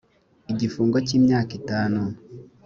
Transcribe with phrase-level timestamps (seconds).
[0.51, 2.01] igifungo cy’ imyaka itanu